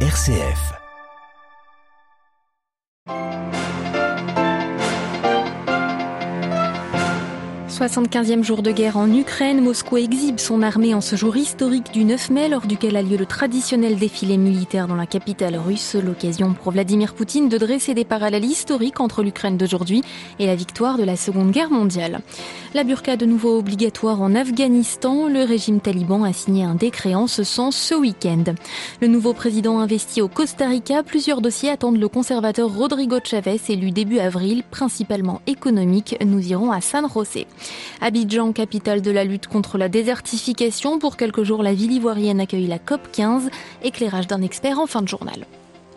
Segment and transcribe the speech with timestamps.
[0.00, 0.85] RCF.
[7.76, 12.04] 75e jour de guerre en Ukraine, Moscou exhibe son armée en ce jour historique du
[12.04, 15.94] 9 mai, lors duquel a lieu le traditionnel défilé militaire dans la capitale russe.
[15.94, 20.00] L'occasion pour Vladimir Poutine de dresser des parallèles historiques entre l'Ukraine d'aujourd'hui
[20.38, 22.20] et la victoire de la Seconde Guerre mondiale.
[22.72, 27.26] La burqa de nouveau obligatoire en Afghanistan, le régime taliban a signé un décret en
[27.26, 28.44] ce sens ce week-end.
[29.02, 33.90] Le nouveau président investi au Costa Rica, plusieurs dossiers attendent le conservateur Rodrigo Chavez, élu
[33.90, 36.16] début avril, principalement économique.
[36.24, 37.46] Nous irons à San José.
[38.00, 40.98] Abidjan, capitale de la lutte contre la désertification.
[40.98, 43.50] Pour quelques jours, la ville ivoirienne accueille la COP 15.
[43.82, 45.46] Éclairage d'un expert en fin de journal.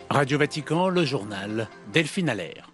[0.08, 2.70] Radio Vatican, le journal Delphine Allaire.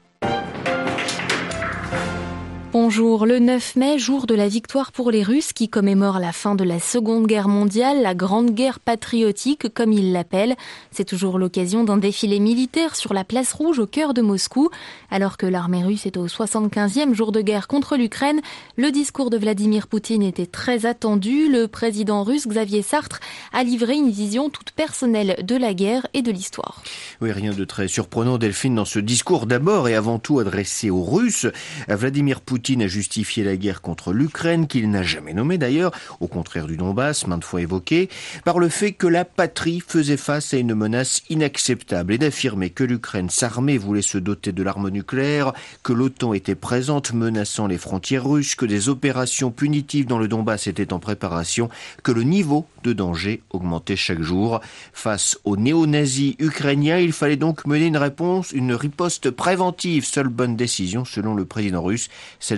[2.89, 6.55] Bonjour, le 9 mai, jour de la victoire pour les Russes qui commémorent la fin
[6.55, 10.55] de la Seconde Guerre mondiale, la Grande Guerre patriotique comme ils l'appellent.
[10.93, 14.71] C'est toujours l'occasion d'un défilé militaire sur la place rouge au cœur de Moscou.
[15.11, 18.41] Alors que l'armée russe est au 75e jour de guerre contre l'Ukraine,
[18.77, 21.49] le discours de Vladimir Poutine était très attendu.
[21.51, 23.19] Le président russe Xavier Sartre
[23.53, 26.85] a livré une vision toute personnelle de la guerre et de l'histoire.
[27.21, 31.03] Oui, rien de très surprenant, Delphine, dans ce discours d'abord et avant tout adressé aux
[31.03, 31.49] Russes.
[31.89, 36.67] Vladimir Poutine A justifié la guerre contre l'Ukraine, qu'il n'a jamais nommée d'ailleurs, au contraire
[36.67, 38.11] du Donbass, maintes fois évoqué,
[38.45, 42.85] par le fait que la patrie faisait face à une menace inacceptable et d'affirmer que
[42.85, 48.29] l'Ukraine s'armait, voulait se doter de l'arme nucléaire, que l'OTAN était présente menaçant les frontières
[48.29, 51.71] russes, que des opérations punitives dans le Donbass étaient en préparation,
[52.03, 54.61] que le niveau de danger augmentait chaque jour.
[54.93, 60.57] Face aux néo-nazis ukrainiens, il fallait donc mener une réponse, une riposte préventive, seule bonne
[60.57, 62.09] décision selon le président russe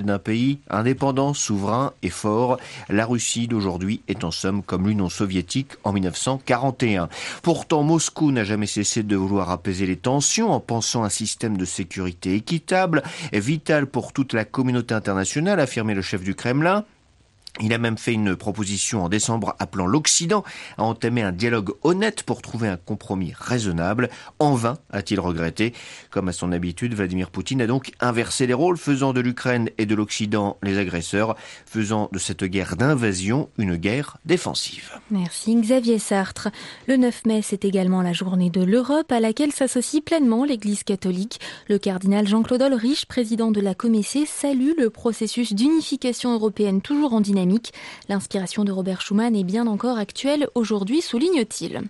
[0.09, 2.59] d'un pays indépendant, souverain et fort.
[2.89, 7.09] La Russie d'aujourd'hui est en somme comme l'Union soviétique en 1941.
[7.43, 11.65] Pourtant, Moscou n'a jamais cessé de vouloir apaiser les tensions en pensant un système de
[11.65, 16.85] sécurité équitable, vital pour toute la communauté internationale, affirmait le chef du Kremlin.
[17.61, 20.45] Il a même fait une proposition en décembre appelant l'Occident
[20.77, 24.11] à entamer un dialogue honnête pour trouver un compromis raisonnable.
[24.39, 25.73] En vain, a-t-il regretté.
[26.11, 29.87] Comme à son habitude, Vladimir Poutine a donc inversé les rôles, faisant de l'Ukraine et
[29.87, 31.35] de l'Occident les agresseurs,
[31.67, 34.93] faisant de cette guerre d'invasion une guerre défensive.
[35.11, 36.49] Merci Xavier Sartre.
[36.87, 41.41] Le 9 mai, c'est également la journée de l'Europe à laquelle s'associe pleinement l'Église catholique.
[41.69, 47.21] Le cardinal Jean-Claude Olrich, président de la Comessé, salue le processus d'unification européenne toujours en
[47.21, 47.48] dynamique
[48.09, 51.83] L'inspiration de Robert Schuman est bien encore actuelle aujourd'hui, souligne-t-il.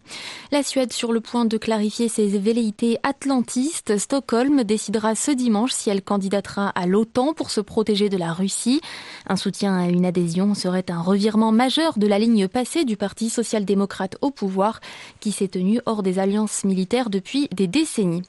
[0.52, 3.98] La Suède sur le point de clarifier ses velléités atlantistes.
[3.98, 8.80] Stockholm décidera ce dimanche si elle candidatera à l'OTAN pour se protéger de la Russie.
[9.26, 13.30] Un soutien à une adhésion serait un revirement majeur de la ligne passée du Parti
[13.30, 14.80] social-démocrate au pouvoir
[15.20, 18.22] qui s'est tenu hors des alliances militaires depuis des décennies.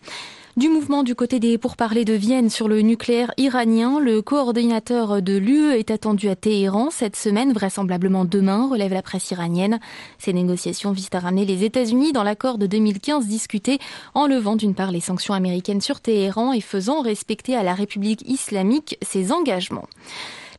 [0.57, 5.37] Du mouvement du côté des pourparlers de Vienne sur le nucléaire iranien, le coordinateur de
[5.37, 9.79] l'UE est attendu à Téhéran cette semaine, vraisemblablement demain, relève la presse iranienne.
[10.17, 13.77] Ces négociations visent à ramener les États-Unis dans l'accord de 2015 discuté
[14.15, 18.27] en levant d'une part les sanctions américaines sur Téhéran et faisant respecter à la République
[18.27, 19.87] islamique ses engagements.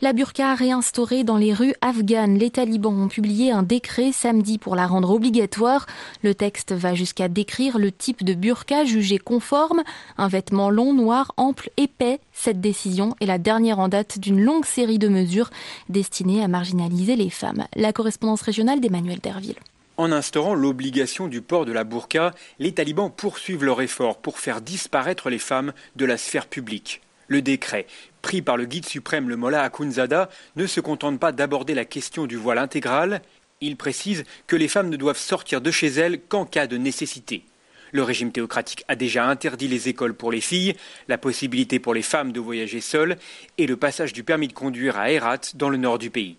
[0.02, 2.38] La burqa réinstaurée dans les rues afghanes.
[2.38, 5.84] Les talibans ont publié un décret samedi pour la rendre obligatoire.
[6.22, 9.82] Le texte va jusqu'à décrire le type de burqa jugé conforme,
[10.16, 12.18] un vêtement long, noir, ample, épais.
[12.32, 15.50] Cette décision est la dernière en date d'une longue série de mesures
[15.90, 17.66] destinées à marginaliser les femmes.
[17.76, 19.58] La correspondance régionale d'Emmanuel Derville.
[19.98, 24.62] En instaurant l'obligation du port de la burqa, les talibans poursuivent leur effort pour faire
[24.62, 27.02] disparaître les femmes de la sphère publique.
[27.28, 27.86] Le décret,
[28.22, 32.26] pris par le guide suprême le Mollah Akunzada, ne se contente pas d'aborder la question
[32.26, 33.22] du voile intégral,
[33.60, 37.44] il précise que les femmes ne doivent sortir de chez elles qu'en cas de nécessité.
[37.92, 40.74] Le régime théocratique a déjà interdit les écoles pour les filles,
[41.08, 43.16] la possibilité pour les femmes de voyager seules
[43.58, 46.36] et le passage du permis de conduire à Herat dans le nord du pays.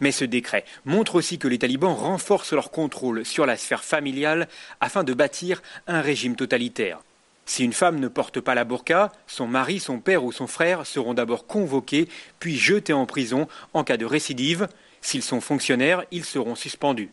[0.00, 4.48] Mais ce décret montre aussi que les talibans renforcent leur contrôle sur la sphère familiale
[4.80, 7.00] afin de bâtir un régime totalitaire.
[7.48, 10.84] Si une femme ne porte pas la burqa, son mari, son père ou son frère
[10.84, 12.06] seront d'abord convoqués,
[12.40, 14.68] puis jetés en prison en cas de récidive.
[15.00, 17.10] S'ils sont fonctionnaires, ils seront suspendus.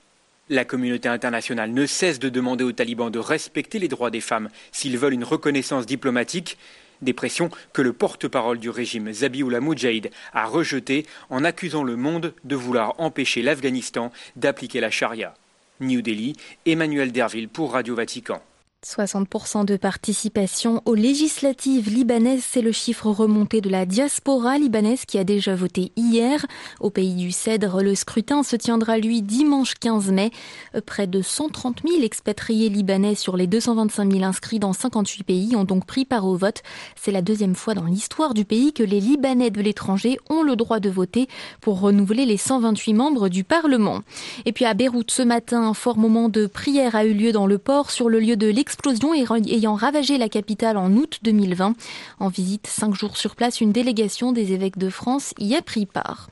[0.50, 4.50] La communauté internationale ne cesse de demander aux talibans de respecter les droits des femmes
[4.74, 6.58] s'ils veulent une reconnaissance diplomatique,
[7.02, 12.34] des pressions que le porte-parole du régime Zabiullah Mujahid a rejetées en accusant le monde
[12.44, 15.34] de vouloir empêcher l'Afghanistan d'appliquer la charia.
[15.80, 16.36] New Delhi,
[16.66, 18.42] Emmanuel Derville pour Radio Vatican.
[18.86, 25.18] 60% de participation aux législatives libanaises, c'est le chiffre remonté de la diaspora libanaise qui
[25.18, 26.46] a déjà voté hier.
[26.80, 30.30] Au pays du Cèdre, le scrutin se tiendra lui dimanche 15 mai.
[30.86, 35.64] Près de 130 000 expatriés libanais sur les 225 000 inscrits dans 58 pays ont
[35.64, 36.62] donc pris part au vote.
[36.96, 40.56] C'est la deuxième fois dans l'histoire du pays que les Libanais de l'étranger ont le
[40.56, 41.28] droit de voter
[41.60, 44.02] pour renouveler les 128 membres du Parlement.
[44.46, 47.48] Et puis à Beyrouth ce matin, un fort moment de prière a eu lieu dans
[47.48, 51.76] le port sur le lieu de explosion ayant ravagé la capitale en août 2020.
[52.20, 55.86] En visite cinq jours sur place, une délégation des évêques de France y a pris
[55.86, 56.30] part.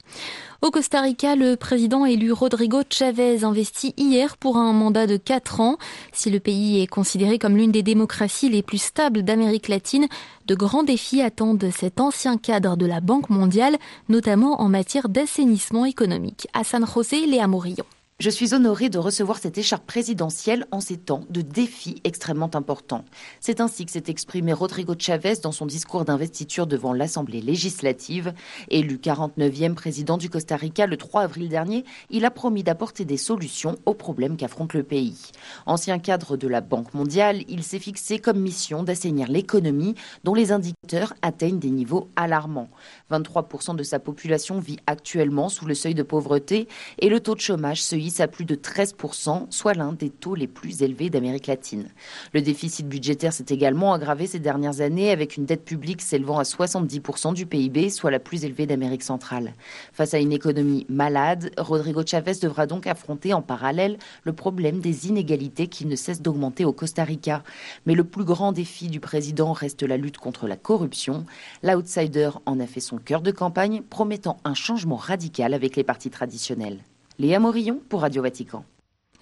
[0.62, 5.62] Au Costa Rica, le président élu Rodrigo Chavez investit hier pour un mandat de quatre
[5.62, 5.78] ans.
[6.12, 10.07] Si le pays est considéré comme l'une des démocraties les plus stables d'Amérique latine,
[10.46, 13.78] de grands défis attendent cet ancien cadre de la Banque mondiale,
[14.10, 16.48] notamment en matière d'assainissement économique.
[16.54, 17.86] À San José, Léa Morillon.
[18.24, 23.04] Je suis honorée de recevoir cette écharpe présidentielle en ces temps de défis extrêmement importants.
[23.42, 28.34] C'est ainsi que s'est exprimé Rodrigo Chavez dans son discours d'investiture devant l'Assemblée législative.
[28.70, 33.18] Élu 49e président du Costa Rica le 3 avril dernier, il a promis d'apporter des
[33.18, 35.20] solutions aux problèmes qu'affronte le pays.
[35.66, 40.54] Ancien cadre de la Banque mondiale, il s'est fixé comme mission d'assainir l'économie dont les
[40.54, 42.70] indicateurs atteignent des niveaux alarmants.
[43.12, 47.42] 23% de sa population vit actuellement sous le seuil de pauvreté et le taux de
[47.42, 51.88] chômage se à plus de 13%, soit l'un des taux les plus élevés d'Amérique latine.
[52.33, 56.44] Le déficit budgétaire s'est également aggravé ces dernières années avec une dette publique s'élevant à
[56.44, 59.54] 70% du PIB, soit la plus élevée d'Amérique centrale.
[59.94, 65.07] Face à une économie malade, Rodrigo Chavez devra donc affronter en parallèle le problème des
[65.07, 67.44] inégalités qui ne cessent d'augmenter au Costa Rica.
[67.86, 71.25] Mais le plus grand défi du président reste la lutte contre la corruption.
[71.63, 76.10] L'outsider en a fait son cœur de campagne, promettant un changement radical avec les partis
[76.10, 76.80] traditionnels.
[77.19, 78.65] Léa Morillon pour Radio Vatican.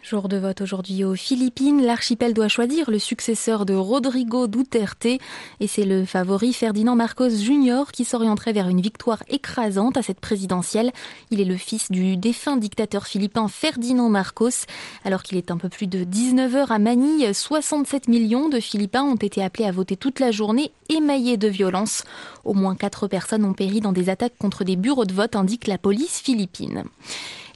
[0.02, 5.68] Jour de vote aujourd'hui aux Philippines, l'archipel doit choisir le successeur de Rodrigo Duterte et
[5.68, 7.84] c'est le favori Ferdinand Marcos Jr.
[7.94, 10.92] qui s'orienterait vers une victoire écrasante à cette présidentielle.
[11.30, 14.66] Il est le fils du défunt dictateur philippin Ferdinand Marcos.
[15.06, 19.04] Alors qu'il est un peu plus de 19 heures à Manille, 67 millions de Philippins
[19.04, 22.06] ont été appelés à voter toute la journée émaillés de violence.
[22.44, 25.68] Au moins quatre personnes ont péri dans des attaques contre des bureaux de vote, indique
[25.68, 26.86] la police philippine.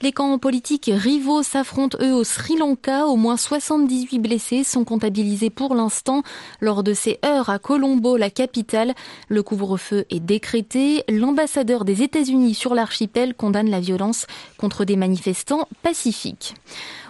[0.02, 3.08] Les camps politiques rivaux s'affrontent eux au Sri Lanka.
[3.08, 6.22] Au moins 78 blessés sont comptabilisés pour l'instant
[6.60, 8.94] lors de ces heures à Colombo, la capitale.
[9.30, 11.04] Le couvre-feu est décrété.
[11.10, 14.28] L'ambassadeur des États-Unis sur l'archipel condamne la violence
[14.58, 16.56] contre des manifestants pacifiques.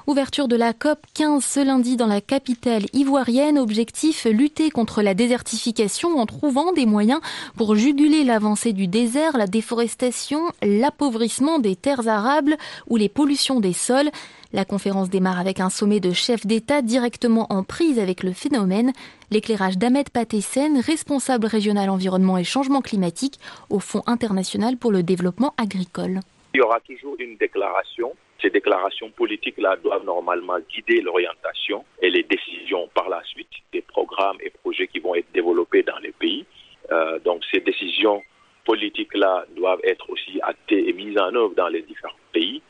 [0.07, 3.57] Ouverture de la COP 15 ce lundi dans la capitale ivoirienne.
[3.57, 7.21] Objectif, lutter contre la désertification en trouvant des moyens
[7.57, 12.55] pour juguler l'avancée du désert, la déforestation, l'appauvrissement des terres arables
[12.85, 14.11] ou les pollutions des sols.
[14.53, 18.93] La conférence démarre avec un sommet de chefs d'État directement en prise avec le phénomène.
[19.31, 23.39] L'éclairage d'Ahmed Patessen, responsable régional environnement et changement climatique
[23.71, 26.19] au Fonds international pour le développement agricole.
[26.53, 32.23] Il y aura toujours une déclaration ces déclarations politiques-là doivent normalement guider l'orientation et les
[32.23, 36.45] décisions par la suite des programmes et projets qui vont être développés dans les pays.
[36.91, 38.21] Euh, donc ces décisions
[38.65, 42.61] politiques-là doivent être aussi actées et mises en œuvre dans les différents pays.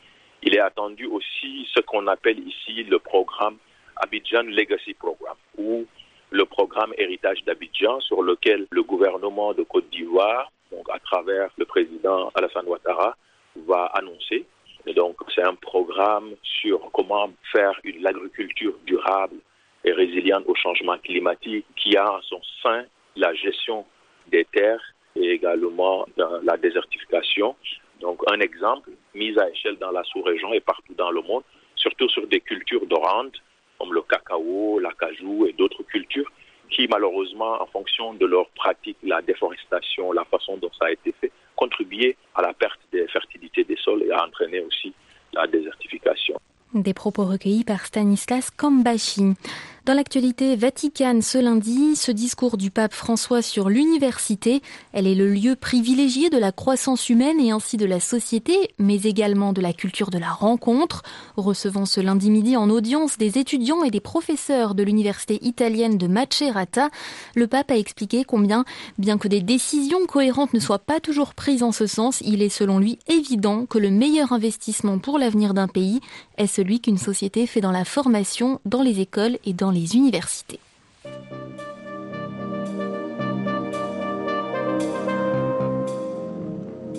[0.42, 3.56] Il est attendu aussi ce qu'on appelle ici le programme
[3.96, 5.86] Abidjan Legacy Program ou
[6.30, 11.64] le programme Héritage d'Abidjan sur lequel le gouvernement de Côte d'Ivoire, donc à travers le
[11.64, 13.16] président Alassane Ouattara,
[13.66, 14.44] va annoncer
[14.94, 19.36] donc, c'est un programme sur comment faire une l'agriculture durable
[19.84, 22.84] et résiliente au changement climatique qui a en son sein
[23.16, 23.84] la gestion
[24.28, 24.82] des terres
[25.16, 27.56] et également la désertification.
[28.00, 31.42] Donc, un exemple mis à échelle dans la sous-région et partout dans le monde,
[31.76, 33.40] surtout sur des cultures dorantes
[33.78, 36.30] comme le cacao, l'acajou et d'autres cultures
[36.70, 41.12] qui, malheureusement, en fonction de leur pratique, la déforestation, la façon dont ça a été
[41.20, 44.92] fait, contribuer à la perte des fertilités des sols et à entraîner aussi
[45.32, 46.36] la désertification.
[46.74, 49.34] Des propos recueillis par Stanislas Kambashi.
[49.86, 54.60] Dans l'actualité Vatican ce lundi, ce discours du pape François sur l'université,
[54.92, 59.02] elle est le lieu privilégié de la croissance humaine et ainsi de la société, mais
[59.02, 61.04] également de la culture de la rencontre.
[61.36, 66.08] Recevant ce lundi midi en audience des étudiants et des professeurs de l'université italienne de
[66.08, 66.88] Macerata,
[67.36, 68.64] le pape a expliqué combien,
[68.98, 72.48] bien que des décisions cohérentes ne soient pas toujours prises en ce sens, il est
[72.48, 76.00] selon lui évident que le meilleur investissement pour l'avenir d'un pays
[76.38, 80.60] est celui qu'une société fait dans la formation, dans les écoles et dans universités.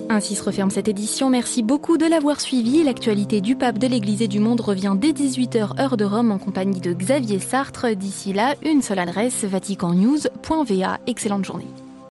[0.09, 1.29] Ainsi se referme cette édition.
[1.29, 2.83] Merci beaucoup de l'avoir suivi.
[2.83, 6.39] L'actualité du pape, de l'Église et du monde revient dès 18h heure de Rome en
[6.39, 7.93] compagnie de Xavier Sartre.
[7.95, 10.99] D'ici là, une seule adresse vaticannews.va.
[11.07, 11.67] Excellente journée.